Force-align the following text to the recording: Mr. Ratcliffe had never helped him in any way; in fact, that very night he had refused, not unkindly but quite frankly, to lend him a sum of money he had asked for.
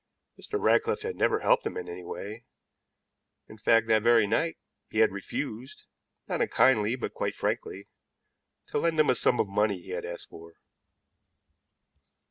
Mr. 0.35 0.59
Ratcliffe 0.59 1.03
had 1.03 1.15
never 1.15 1.41
helped 1.41 1.63
him 1.63 1.77
in 1.77 1.87
any 1.87 2.03
way; 2.03 2.43
in 3.47 3.59
fact, 3.59 3.85
that 3.89 4.01
very 4.01 4.25
night 4.25 4.57
he 4.89 4.97
had 4.97 5.11
refused, 5.11 5.83
not 6.27 6.41
unkindly 6.41 6.95
but 6.95 7.13
quite 7.13 7.35
frankly, 7.35 7.87
to 8.69 8.79
lend 8.79 8.99
him 8.99 9.11
a 9.11 9.13
sum 9.13 9.39
of 9.39 9.47
money 9.47 9.79
he 9.79 9.89
had 9.89 10.03
asked 10.03 10.29
for. 10.29 10.55